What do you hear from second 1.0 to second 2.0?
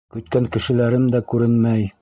дә күренмәй.